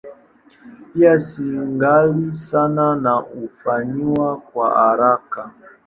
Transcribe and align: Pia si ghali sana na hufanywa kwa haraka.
Pia 0.93 1.19
si 1.19 1.43
ghali 1.81 2.35
sana 2.35 2.95
na 2.95 3.13
hufanywa 3.15 4.37
kwa 4.41 4.69
haraka. 4.69 5.51